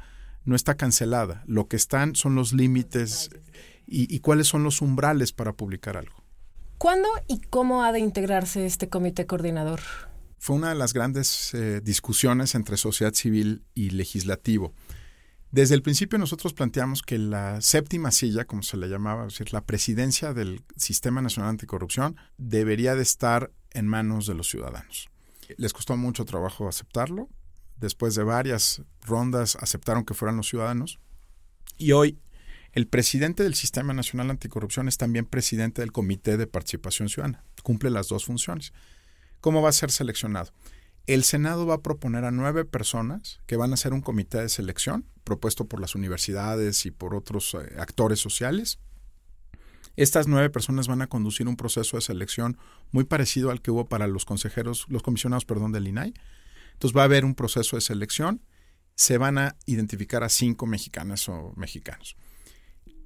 [0.48, 3.30] no está cancelada, lo que están son los límites
[3.86, 6.24] y, y cuáles son los umbrales para publicar algo.
[6.78, 9.82] ¿Cuándo y cómo ha de integrarse este comité coordinador?
[10.40, 14.74] Fue una de las grandes eh, discusiones entre sociedad civil y legislativo.
[15.52, 19.54] Desde el principio nosotros planteamos que la séptima silla, como se le llamaba, es decir,
[19.54, 25.10] la presidencia del Sistema Nacional Anticorrupción, debería de estar en manos de los ciudadanos.
[25.58, 27.30] Les costó mucho trabajo aceptarlo.
[27.80, 31.00] Después de varias rondas aceptaron que fueran los ciudadanos.
[31.78, 32.20] Y hoy
[32.74, 37.44] el presidente del Sistema Nacional Anticorrupción es también presidente del Comité de Participación Ciudadana.
[37.64, 38.74] Cumple las dos funciones.
[39.42, 40.52] ¿Cómo va a ser seleccionado?
[41.08, 44.50] El Senado va a proponer a nueve personas que van a ser un comité de
[44.50, 48.80] selección propuesto por las universidades y por otros eh, actores sociales.
[49.96, 52.58] Estas nueve personas van a conducir un proceso de selección
[52.92, 56.14] muy parecido al que hubo para los consejeros, los comisionados, perdón, del INAI.
[56.78, 58.44] Entonces va a haber un proceso de selección,
[58.94, 62.16] se van a identificar a cinco mexicanas o mexicanos.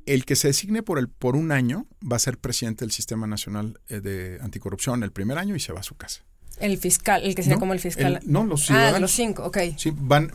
[0.05, 3.27] El que se designe por, el, por un año va a ser presidente del Sistema
[3.27, 6.25] Nacional eh, de Anticorrupción el primer año y se va a su casa.
[6.59, 8.19] El fiscal, el que sea como el fiscal.
[8.25, 8.97] no, los ciudadanos.
[8.97, 9.57] Ah, los cinco, ok.
[9.77, 10.31] Sí, van.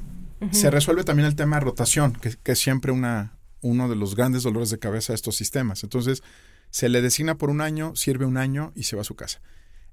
[0.50, 4.16] Se resuelve también el tema de rotación, que, que, es siempre una, uno de los
[4.16, 5.82] grandes dolores de cabeza de estos sistemas.
[5.82, 6.22] Entonces,
[6.70, 9.40] se le designa por un año, sirve un año y se va a su casa.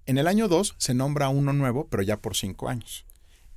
[0.05, 3.05] En el año dos se nombra uno nuevo, pero ya por cinco años.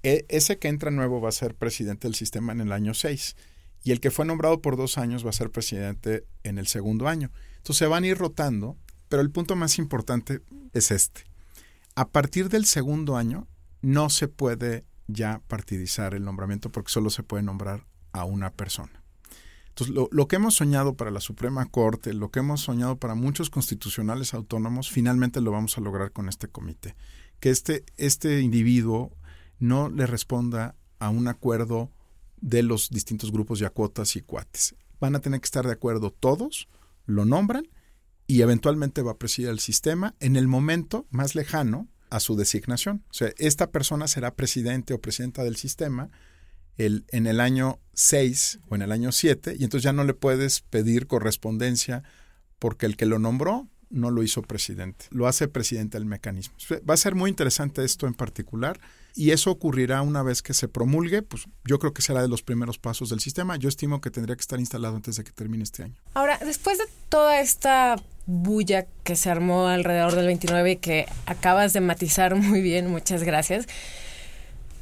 [0.03, 3.37] E, ese que entra nuevo va a ser presidente del sistema en el año seis.
[3.83, 7.09] Y el que fue nombrado por dos años va a ser presidente en el segundo
[7.09, 7.31] año.
[7.59, 8.77] Entonces se van a ir rotando,
[9.09, 10.41] pero el punto más importante
[10.73, 11.25] es este
[11.97, 13.49] a partir del segundo año
[13.83, 19.03] no se puede ya partidizar el nombramiento porque solo se puede nombrar a una persona.
[19.69, 23.15] Entonces, lo, lo, que hemos soñado para la Suprema Corte, lo que hemos soñado para
[23.15, 26.95] muchos constitucionales autónomos, finalmente lo vamos a lograr con este comité.
[27.41, 29.13] Que este, este individuo
[29.59, 31.91] no le responda a un acuerdo
[32.41, 34.75] de los distintos grupos de cuotas y cuates.
[35.01, 36.69] Van a tener que estar de acuerdo todos,
[37.07, 37.69] lo nombran
[38.27, 43.05] y eventualmente va a presidir el sistema en el momento más lejano a su designación.
[43.11, 46.11] O sea, esta persona será presidente o presidenta del sistema
[46.79, 50.61] en el año 6 o en el año 7 y entonces ya no le puedes
[50.61, 52.03] pedir correspondencia
[52.59, 56.55] porque el que lo nombró no lo hizo presidente, lo hace presidente del mecanismo.
[56.89, 58.79] Va a ser muy interesante esto en particular
[59.15, 62.43] y eso ocurrirá una vez que se promulgue, pues yo creo que será de los
[62.43, 63.57] primeros pasos del sistema.
[63.57, 65.95] Yo estimo que tendría que estar instalado antes de que termine este año.
[66.15, 67.97] Ahora, después de toda esta
[68.27, 73.23] bulla que se armó alrededor del 29 y que acabas de matizar muy bien, muchas
[73.23, 73.67] gracias.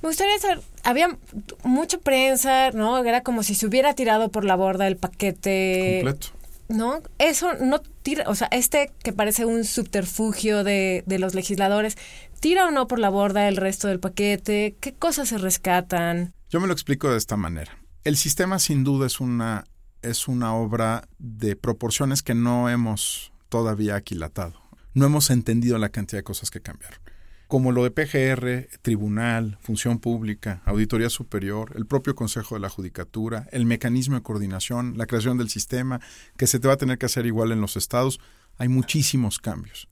[0.03, 1.17] Me gustaría saber, había
[1.63, 3.03] mucha prensa, ¿no?
[3.05, 6.01] Era como si se hubiera tirado por la borda el paquete.
[6.03, 6.44] Completo.
[6.69, 7.03] ¿No?
[7.19, 11.97] Eso no tira, o sea, este que parece un subterfugio de, de los legisladores,
[12.41, 14.77] ¿tira o no por la borda el resto del paquete?
[14.81, 16.33] ¿Qué cosas se rescatan?
[16.49, 17.79] Yo me lo explico de esta manera.
[18.05, 19.65] El sistema sin duda es una,
[20.03, 24.61] es una obra de proporciones que no hemos todavía aquilatado.
[24.95, 27.01] No hemos entendido la cantidad de cosas que cambiaron.
[27.47, 33.47] Como lo de PGR, tribunal, función pública, auditoría superior, el propio Consejo de la Judicatura,
[33.53, 36.01] el mecanismo de coordinación, la creación del sistema,
[36.37, 38.19] que se te va a tener que hacer igual en los estados,
[38.57, 39.89] hay muchísimos cambios.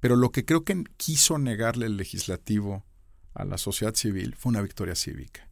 [0.00, 2.84] Pero lo que creo que quiso negarle el legislativo
[3.34, 5.48] a la sociedad civil fue una victoria cívica.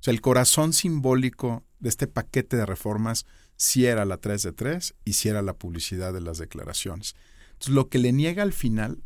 [0.00, 3.24] O sea, el corazón simbólico de este paquete de reformas
[3.56, 7.14] si era la 3 de 3 y si era la publicidad de las declaraciones.
[7.52, 9.02] Entonces, lo que le niega al final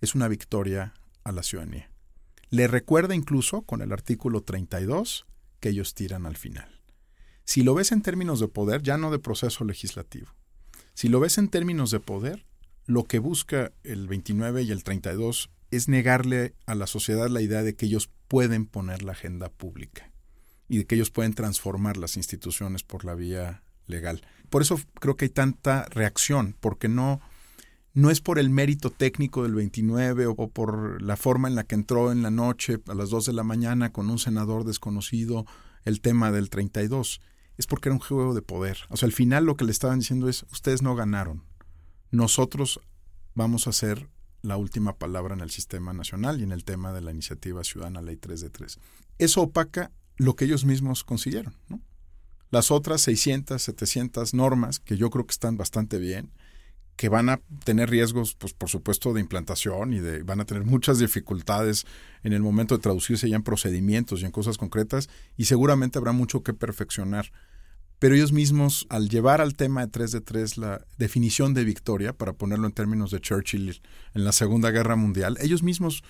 [0.00, 1.90] es una victoria a la ciudadanía.
[2.50, 5.26] Le recuerda incluso con el artículo 32
[5.60, 6.80] que ellos tiran al final.
[7.44, 10.28] Si lo ves en términos de poder, ya no de proceso legislativo,
[10.94, 12.46] si lo ves en términos de poder,
[12.86, 17.62] lo que busca el 29 y el 32 es negarle a la sociedad la idea
[17.62, 20.10] de que ellos pueden poner la agenda pública
[20.68, 24.22] y de que ellos pueden transformar las instituciones por la vía legal.
[24.50, 27.20] Por eso creo que hay tanta reacción, porque no,
[27.94, 31.76] no es por el mérito técnico del 29 o por la forma en la que
[31.76, 35.46] entró en la noche a las 2 de la mañana con un senador desconocido
[35.84, 37.20] el tema del 32.
[37.56, 38.78] Es porque era un juego de poder.
[38.88, 41.44] O sea, al final lo que le estaban diciendo es, ustedes no ganaron.
[42.10, 42.80] Nosotros
[43.34, 44.08] vamos a hacer
[44.42, 48.02] la última palabra en el sistema nacional y en el tema de la iniciativa ciudadana
[48.02, 48.78] Ley 3 de 3.
[49.18, 51.56] Eso opaca lo que ellos mismos consiguieron.
[51.68, 51.80] ¿no?
[52.50, 56.32] Las otras 600, 700 normas, que yo creo que están bastante bien,
[56.96, 60.64] que van a tener riesgos, pues por supuesto, de implantación y de van a tener
[60.64, 61.86] muchas dificultades
[62.22, 66.12] en el momento de traducirse ya en procedimientos y en cosas concretas, y seguramente habrá
[66.12, 67.32] mucho que perfeccionar.
[67.98, 72.12] Pero ellos mismos, al llevar al tema de 3 de 3 la definición de victoria,
[72.12, 73.80] para ponerlo en términos de Churchill
[74.14, 76.02] en la Segunda Guerra Mundial, ellos mismos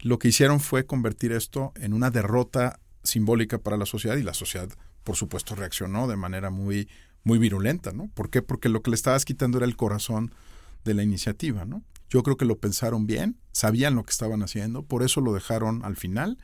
[0.00, 4.34] lo que hicieron fue convertir esto en una derrota simbólica para la sociedad y la
[4.34, 4.68] sociedad,
[5.02, 6.88] por supuesto, reaccionó de manera muy
[7.24, 8.08] muy virulenta, ¿no?
[8.14, 8.42] ¿Por qué?
[8.42, 10.32] Porque lo que le estabas quitando era el corazón
[10.84, 11.82] de la iniciativa, ¿no?
[12.08, 15.84] Yo creo que lo pensaron bien, sabían lo que estaban haciendo, por eso lo dejaron
[15.84, 16.38] al final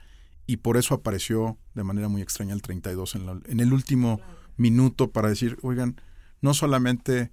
[0.47, 4.21] y por eso apareció de manera muy extraña el 32 en, en el último
[4.57, 6.01] minuto para decir, oigan,
[6.41, 7.31] no solamente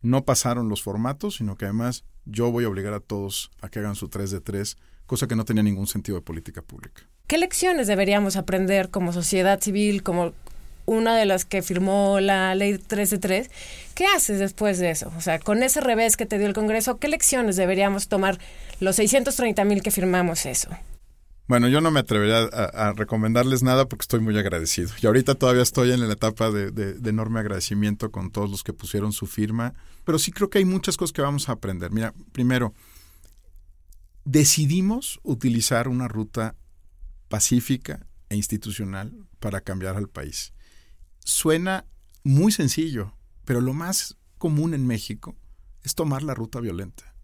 [0.00, 3.80] no pasaron los formatos, sino que además yo voy a obligar a todos a que
[3.80, 7.02] hagan su 3 de 3, cosa que no tenía ningún sentido de política pública.
[7.26, 10.32] ¿Qué lecciones deberíamos aprender como sociedad civil, como
[10.86, 13.50] una de las que firmó la ley 3
[13.94, 15.12] ¿qué haces después de eso?
[15.16, 18.38] O sea, con ese revés que te dio el Congreso, ¿qué lecciones deberíamos tomar
[18.80, 20.70] los 630 mil que firmamos eso?
[21.48, 24.90] Bueno, yo no me atrevería a, recomendarles nada porque estoy muy agradecido.
[25.00, 28.72] Y ahorita todavía estoy en la etapa de, de, enorme agradecimiento con todos los que
[28.72, 29.72] pusieron su firma.
[30.04, 31.92] Pero sí creo que hay muchas cosas que vamos a aprender.
[31.92, 32.74] Mira, primero,
[34.24, 36.56] decidimos utilizar una ruta
[37.28, 40.52] pacífica e institucional para cambiar al país
[41.26, 41.84] suena
[42.22, 43.12] muy sencillo,
[43.44, 45.34] pero lo más común en México
[45.82, 47.14] es tomar la ruta violenta.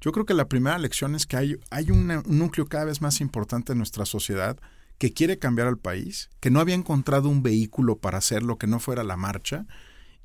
[0.00, 3.72] Yo creo que la primera lección es que hay, un núcleo cada vez más importante
[3.72, 4.58] en nuestra sociedad
[4.98, 8.78] que quiere cambiar al país, que no había encontrado un vehículo para hacerlo que no
[8.78, 9.66] fuera la marcha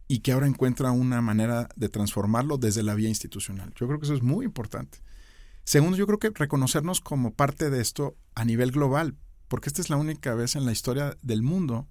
[0.07, 3.73] y que ahora encuentra una manera de transformarlo desde la vía institucional.
[3.75, 4.99] Yo creo que eso es muy importante.
[5.63, 9.15] Segundo, yo creo que reconocernos como parte de esto a nivel global,
[9.47, 11.87] porque esta es la única vez en la historia del mundo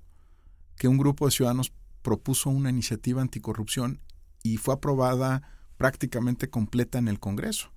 [0.79, 4.01] que un grupo de ciudadanos propuso una iniciativa anticorrupción
[4.43, 5.43] y fue aprobada
[5.77, 7.71] prácticamente completa en el Congreso.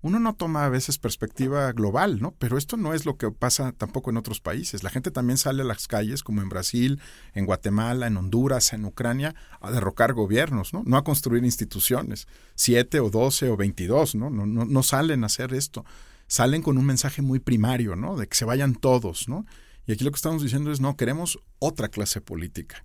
[0.00, 2.32] Uno no toma a veces perspectiva global, ¿no?
[2.38, 4.84] Pero esto no es lo que pasa tampoco en otros países.
[4.84, 7.00] La gente también sale a las calles, como en Brasil,
[7.34, 10.84] en Guatemala, en Honduras, en Ucrania, a derrocar gobiernos, ¿no?
[10.86, 12.28] No a construir instituciones.
[12.54, 14.30] Siete o doce o veintidós, ¿no?
[14.30, 15.84] No, no, no salen a hacer esto.
[16.28, 18.16] Salen con un mensaje muy primario, ¿no?
[18.16, 19.46] De que se vayan todos, ¿no?
[19.88, 22.84] Y aquí lo que estamos diciendo es, no, queremos otra clase política.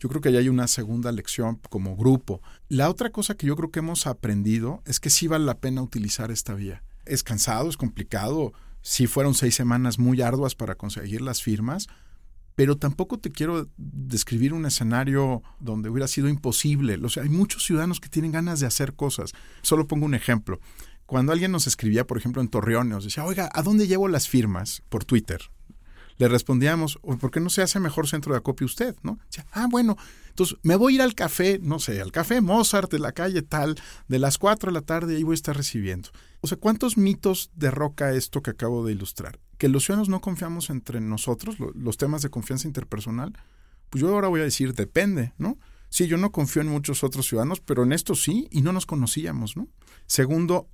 [0.00, 2.42] Yo creo que ya hay una segunda lección como grupo.
[2.68, 5.80] La otra cosa que yo creo que hemos aprendido es que sí vale la pena
[5.80, 6.82] utilizar esta vía.
[7.06, 11.86] Es cansado, es complicado, sí fueron seis semanas muy arduas para conseguir las firmas,
[12.56, 16.98] pero tampoco te quiero describir un escenario donde hubiera sido imposible.
[17.00, 19.34] O sea, hay muchos ciudadanos que tienen ganas de hacer cosas.
[19.62, 20.58] Solo pongo un ejemplo.
[21.06, 24.28] Cuando alguien nos escribía, por ejemplo, en Torreón, nos decía, oiga, ¿a dónde llevo las
[24.28, 24.82] firmas?
[24.88, 25.48] Por Twitter
[26.20, 28.94] le respondíamos, ¿por qué no se hace mejor centro de acopio usted?
[29.02, 29.18] ¿no?
[29.52, 29.96] ah, bueno,
[30.28, 33.40] entonces me voy a ir al café, no sé, al café Mozart de la calle
[33.40, 36.10] tal, de las 4 de la tarde, ahí voy a estar recibiendo.
[36.42, 39.38] O sea, ¿cuántos mitos derroca esto que acabo de ilustrar?
[39.56, 43.32] Que los ciudadanos no confiamos entre nosotros, los temas de confianza interpersonal.
[43.88, 45.56] Pues yo ahora voy a decir, depende, ¿no?
[45.88, 48.84] Sí, yo no confío en muchos otros ciudadanos, pero en esto sí, y no nos
[48.84, 49.68] conocíamos, ¿no?
[50.06, 50.68] Segundo,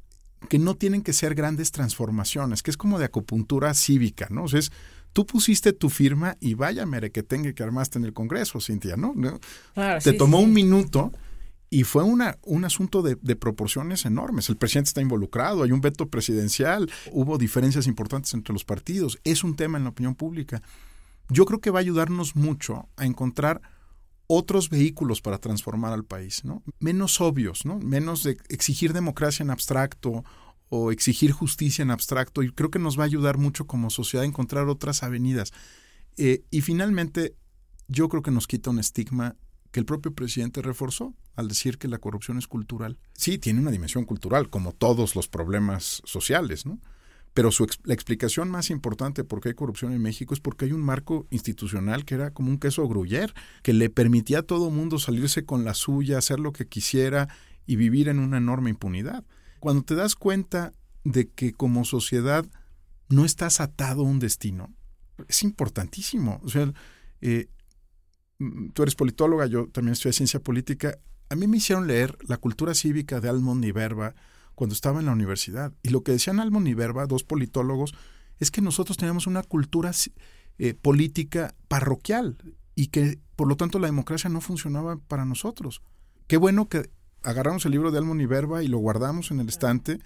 [0.48, 4.44] que no tienen que ser grandes transformaciones, que es como de acupuntura cívica, ¿no?
[4.44, 4.72] O sea, es
[5.16, 8.98] tú pusiste tu firma y vaya mere que tenga que armaste en el Congreso, Cintia,
[8.98, 9.14] ¿no?
[10.04, 11.10] Te tomó un minuto
[11.70, 14.50] y fue una, un asunto de, de, proporciones enormes.
[14.50, 19.42] El presidente está involucrado, hay un veto presidencial, hubo diferencias importantes entre los partidos, es
[19.42, 20.60] un tema en la opinión pública.
[21.30, 23.62] Yo creo que va a ayudarnos mucho a encontrar
[24.26, 26.62] otros vehículos para transformar al país, ¿no?
[26.78, 27.78] Menos obvios, ¿no?
[27.78, 30.26] Menos de exigir democracia en abstracto
[30.68, 34.24] o exigir justicia en abstracto y creo que nos va a ayudar mucho como sociedad
[34.24, 35.52] a encontrar otras avenidas.
[36.16, 37.34] Eh, y finalmente,
[37.88, 39.36] yo creo que nos quita un estigma
[39.70, 42.98] que el propio presidente reforzó al decir que la corrupción es cultural.
[43.12, 46.80] Sí, tiene una dimensión cultural, como todos los problemas sociales, ¿no?
[47.34, 50.72] Pero su, la explicación más importante por qué hay corrupción en México es porque hay
[50.72, 54.98] un marco institucional que era como un queso gruyer, que le permitía a todo mundo
[54.98, 57.28] salirse con la suya, hacer lo que quisiera
[57.66, 59.22] y vivir en una enorme impunidad.
[59.66, 62.46] Cuando te das cuenta de que como sociedad
[63.08, 64.72] no estás atado a un destino,
[65.26, 66.40] es importantísimo.
[66.44, 66.72] O sea,
[67.20, 67.48] eh,
[68.38, 71.00] mm, tú eres politóloga, yo también estudié ciencia política.
[71.30, 74.14] A mí me hicieron leer la cultura cívica de Almond y Verba
[74.54, 75.72] cuando estaba en la universidad.
[75.82, 77.92] Y lo que decían Almond y Verba, dos politólogos,
[78.38, 79.90] es que nosotros teníamos una cultura
[80.58, 82.38] eh, política parroquial
[82.76, 85.82] y que por lo tanto la democracia no funcionaba para nosotros.
[86.28, 86.88] Qué bueno que
[87.22, 89.98] agarramos el libro de Almon y Verba y lo guardamos en el estante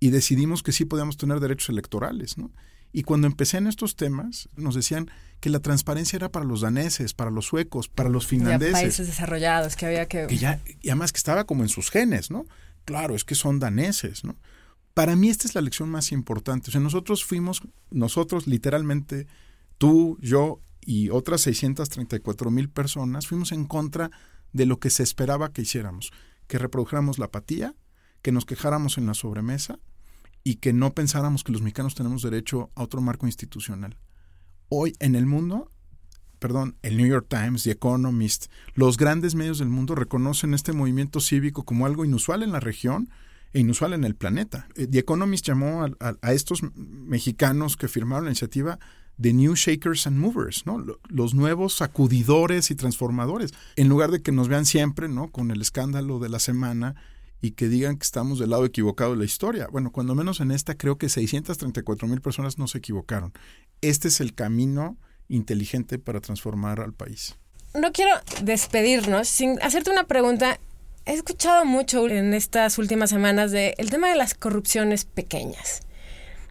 [0.00, 2.50] y decidimos que sí podíamos tener derechos electorales, ¿no?
[2.92, 7.12] Y cuando empecé en estos temas, nos decían que la transparencia era para los daneses,
[7.12, 8.72] para los suecos, para los finlandeses.
[8.72, 10.26] países desarrollados, que había que...
[10.36, 12.46] ya, y además que estaba como en sus genes, ¿no?
[12.86, 14.36] Claro, es que son daneses, ¿no?
[14.94, 16.70] Para mí esta es la lección más importante.
[16.70, 19.26] O sea, nosotros fuimos, nosotros literalmente,
[19.76, 24.10] tú, yo y otras 634 mil personas, fuimos en contra
[24.54, 26.12] de lo que se esperaba que hiciéramos,
[26.46, 27.74] que reprodujéramos la apatía,
[28.22, 29.78] que nos quejáramos en la sobremesa
[30.42, 33.98] y que no pensáramos que los mexicanos tenemos derecho a otro marco institucional.
[34.68, 35.70] Hoy en el mundo,
[36.38, 41.20] perdón, el New York Times, The Economist, los grandes medios del mundo reconocen este movimiento
[41.20, 43.08] cívico como algo inusual en la región
[43.52, 44.68] e inusual en el planeta.
[44.76, 48.78] Eh, The Economist llamó a, estos mexicanos que firmaron la iniciativa
[49.20, 50.84] The New Shakers and Movers, ¿no?
[51.08, 53.52] Los nuevos sacudidores y transformadores.
[53.76, 55.08] En lugar de que nos vean siempre.
[55.32, 56.94] Con el escándalo de la semana
[57.40, 59.68] y que digan que estamos del lado equivocado de la historia.
[59.70, 63.32] Bueno, cuando menos en esta creo que 634 mil personas no se equivocaron.
[63.80, 64.96] Este es el camino
[65.28, 67.36] inteligente para transformar al país.
[67.74, 70.58] No quiero despedirnos sin hacerte una pregunta
[71.06, 75.82] he escuchado mucho en estas últimas semanas de el tema de las corrupciones pequeñas.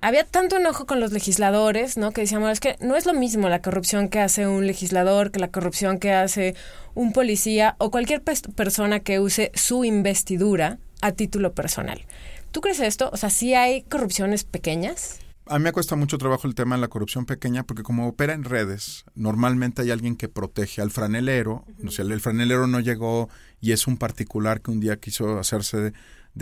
[0.02, 2.12] Había tanto enojo con los legisladores, ¿no?
[2.12, 5.40] Que decíamos, es que no es lo mismo la corrupción que hace un legislador que
[5.40, 6.56] la corrupción que hace
[6.94, 12.06] un policía o cualquier persona que use su investidura a título personal.
[12.52, 13.10] ¿Tú crees esto?
[13.12, 15.20] O sea, ¿sí hay corrupciones pequeñas?
[15.48, 18.34] A mí me cuesta mucho trabajo el tema de la corrupción pequeña porque como opera
[18.34, 21.66] en redes, normalmente hay alguien que protege al franelero.
[21.86, 23.30] O sea, el franelero no llegó
[23.62, 25.94] y es un particular que un día quiso hacerse de,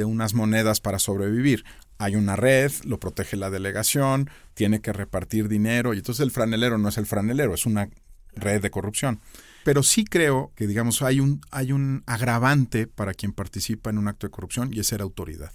[0.03, 1.63] unas monedas para sobrevivir.
[1.97, 6.77] Hay una red, lo protege la delegación, tiene que repartir dinero y entonces el franelero
[6.77, 7.89] no es el franelero, es una
[8.36, 9.21] red de corrupción.
[9.63, 14.08] Pero sí creo que, digamos, hay un, hay un agravante para quien participa en un
[14.08, 15.53] acto de corrupción y es ser autoridad.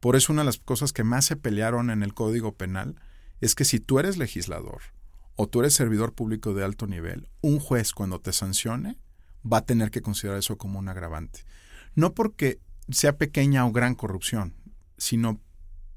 [0.00, 2.96] Por eso una de las cosas que más se pelearon en el Código Penal
[3.40, 4.80] es que si tú eres legislador
[5.36, 8.98] o tú eres servidor público de alto nivel, un juez cuando te sancione
[9.50, 11.44] va a tener que considerar eso como un agravante.
[11.94, 14.54] No porque sea pequeña o gran corrupción,
[14.96, 15.40] sino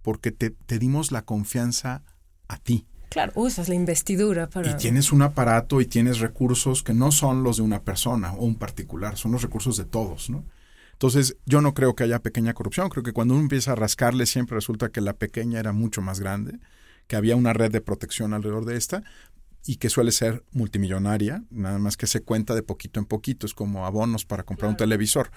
[0.01, 2.03] porque te, dimos la confianza
[2.47, 2.85] a ti.
[3.09, 4.71] Claro, usas la investidura para...
[4.71, 8.45] Y tienes un aparato y tienes recursos que no son los de una persona o
[8.45, 10.45] un particular, son los recursos de todos, ¿no?
[10.93, 14.27] Entonces, yo no creo que haya pequeña corrupción, creo que cuando uno empieza a rascarle
[14.27, 16.59] siempre resulta que la pequeña era mucho más grande,
[17.07, 19.03] que había una red de protección alrededor de esta
[19.65, 23.53] y que suele ser multimillonaria, nada más que se cuenta de poquito en poquito, es
[23.53, 25.31] como abonos para comprar un televisor,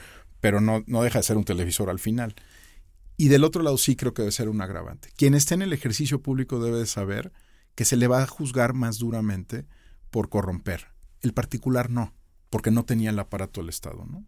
[0.44, 2.35] pero no, no deja de ser un televisor al final.
[3.16, 5.09] Y del otro lado sí creo que debe ser un agravante.
[5.16, 7.33] Quien esté en el ejercicio público debe de saber
[7.74, 9.64] que se le va a juzgar más duramente
[10.11, 10.88] por corromper.
[11.22, 12.12] El particular no,
[12.50, 14.26] porque no tenía el aparato del Estado, ¿no?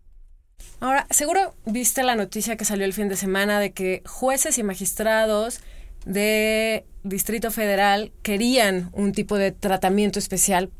[0.80, 4.62] Ahora, seguro viste la noticia que salió el fin de semana de que jueces y
[4.62, 5.60] magistrados
[6.06, 10.70] de Distrito Federal querían un tipo de tratamiento especial.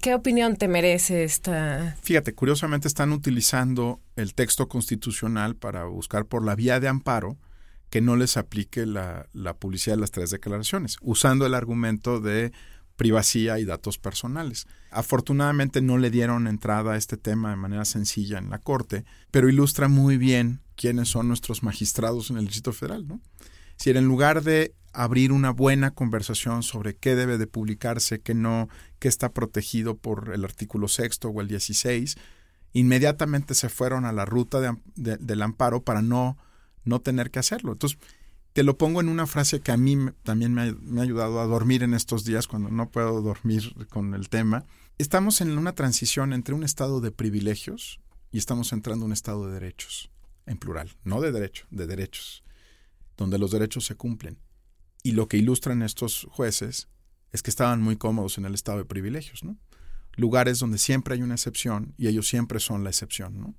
[0.00, 1.96] ¿Qué opinión te merece esta?
[2.02, 7.38] Fíjate, curiosamente están utilizando el texto constitucional para buscar por la vía de amparo
[7.90, 9.26] que no les aplique la,
[9.58, 12.52] publicidad de las tres declaraciones, usando el argumento de
[12.96, 14.66] privacidad y datos personales.
[14.90, 19.48] Afortunadamente no le dieron entrada a este tema de manera sencilla en la Corte, pero
[19.48, 23.20] ilustra muy bien quiénes son nuestros magistrados en el Distrito Federal, ¿no?
[23.76, 28.68] Si en lugar de abrir una buena conversación sobre qué debe de publicarse, qué no,
[28.98, 32.16] qué está protegido por el artículo sexto o el 16,
[32.72, 36.36] inmediatamente se fueron a la ruta del amparo para no,
[36.84, 37.72] no tener que hacerlo.
[37.72, 37.98] Entonces,
[38.52, 41.82] te lo pongo en una frase que a mí también me ha, ayudado a dormir
[41.82, 44.64] en estos días cuando no puedo dormir con el tema.
[44.98, 48.00] Estamos en una transición entre un estado de privilegios
[48.32, 50.10] y estamos entrando en un estado de derechos,
[50.46, 52.42] en plural, no de derecho, de derechos,
[53.16, 54.38] donde los derechos se cumplen.
[55.08, 56.86] Y lo que ilustran estos jueces
[57.32, 59.56] es que estaban muy cómodos en el estado de privilegios, ¿no?
[60.16, 63.54] Lugares donde siempre hay una excepción y ellos siempre son la excepción, ¿no?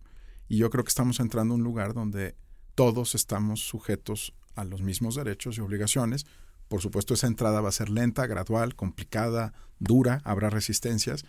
[0.48, 2.36] Y yo creo que estamos entrando a un lugar donde
[2.76, 6.28] todos estamos sujetos a los mismos derechos y obligaciones.
[6.68, 11.26] Por supuesto, esa entrada va a ser lenta, gradual, complicada, dura, habrá resistencias,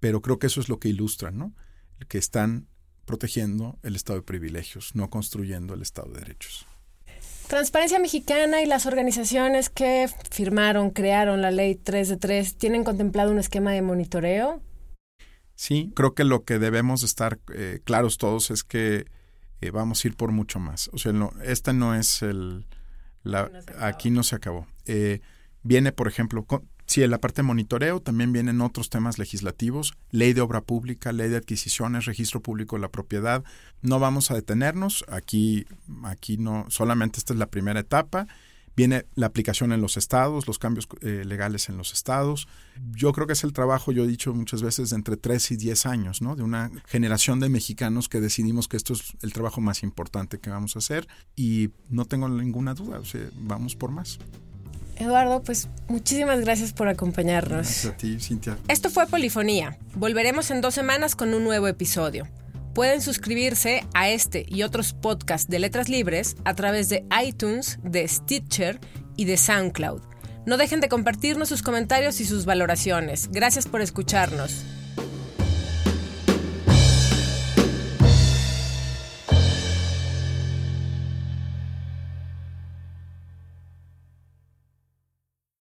[0.00, 1.54] pero creo que eso es lo que ilustra, ¿no?
[2.08, 2.66] Que están
[3.04, 6.66] protegiendo el estado de privilegios, no construyendo el estado de derechos.
[7.52, 13.30] Transparencia Mexicana y las organizaciones que firmaron, crearon la ley 3 de 3, ¿tienen contemplado
[13.30, 14.62] un esquema de monitoreo?
[15.54, 19.04] Sí, creo que lo que debemos estar eh, claros todos es que
[19.60, 20.88] eh, vamos a ir por mucho más.
[20.94, 22.64] O sea, no, esta no es el...
[23.22, 24.66] La, aquí no se acabó.
[24.86, 25.20] Eh,
[25.62, 26.46] viene, por ejemplo,
[26.92, 31.12] si en la parte de monitoreo también vienen otros temas legislativos, ley de obra pública,
[31.12, 33.42] ley de adquisiciones, registro público de la propiedad.
[33.80, 35.64] No vamos a detenernos, aquí,
[36.04, 38.26] aquí no, solamente esta es la primera etapa,
[38.74, 42.48] Viene la aplicación en los estados, los cambios eh, legales en los estados.
[42.92, 45.56] Yo creo que es el trabajo, yo he dicho muchas veces, de entre 3 y
[45.56, 46.36] 10 años, ¿no?
[46.36, 50.48] De una generación de mexicanos que decidimos que esto es el trabajo más importante que
[50.48, 54.18] vamos a hacer y no tengo ninguna duda, o sea, vamos por más.
[54.96, 57.66] Eduardo, pues muchísimas gracias por acompañarnos.
[57.66, 58.58] Gracias a ti, Cintia.
[58.68, 59.78] Esto fue Polifonía.
[59.94, 62.28] Volveremos en dos semanas con un nuevo episodio.
[62.74, 68.06] Pueden suscribirse a este y otros podcasts de Letras Libres a través de iTunes, de
[68.08, 68.80] Stitcher
[69.16, 70.02] y de SoundCloud.
[70.46, 73.28] No dejen de compartirnos sus comentarios y sus valoraciones.
[73.30, 74.64] Gracias por escucharnos.